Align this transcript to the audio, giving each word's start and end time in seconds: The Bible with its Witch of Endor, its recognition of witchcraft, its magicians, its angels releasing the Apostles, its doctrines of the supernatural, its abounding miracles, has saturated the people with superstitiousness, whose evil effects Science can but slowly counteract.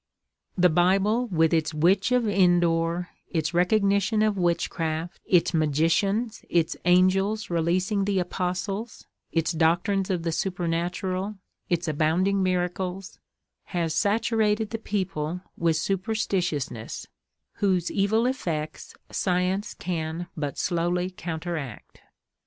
The 0.57 0.71
Bible 0.71 1.27
with 1.27 1.53
its 1.53 1.75
Witch 1.75 2.11
of 2.11 2.27
Endor, 2.27 3.09
its 3.29 3.53
recognition 3.53 4.23
of 4.23 4.35
witchcraft, 4.35 5.19
its 5.27 5.53
magicians, 5.53 6.43
its 6.49 6.75
angels 6.85 7.51
releasing 7.51 8.05
the 8.05 8.17
Apostles, 8.17 9.05
its 9.31 9.51
doctrines 9.51 10.09
of 10.09 10.23
the 10.23 10.31
supernatural, 10.31 11.35
its 11.69 11.87
abounding 11.87 12.41
miracles, 12.41 13.19
has 13.65 13.93
saturated 13.93 14.71
the 14.71 14.79
people 14.79 15.41
with 15.55 15.75
superstitiousness, 15.75 17.05
whose 17.57 17.91
evil 17.91 18.25
effects 18.25 18.95
Science 19.11 19.75
can 19.75 20.25
but 20.35 20.57
slowly 20.57 21.11
counteract. 21.11 22.01